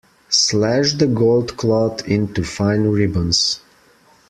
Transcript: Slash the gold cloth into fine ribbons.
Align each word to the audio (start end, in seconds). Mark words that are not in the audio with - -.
Slash 0.29 0.93
the 0.93 1.05
gold 1.05 1.57
cloth 1.57 2.07
into 2.07 2.43
fine 2.43 2.85
ribbons. 2.85 3.59